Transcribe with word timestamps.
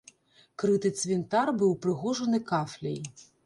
Крыты 0.63 0.91
цвінтар 1.01 1.53
быў 1.61 1.69
упрыгожаны 1.77 2.43
кафляй. 2.51 3.01